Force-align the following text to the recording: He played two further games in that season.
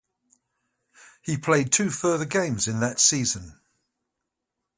He 1.21 1.37
played 1.37 1.71
two 1.71 1.91
further 1.91 2.25
games 2.25 2.67
in 2.67 2.79
that 2.79 2.99
season. 2.99 3.59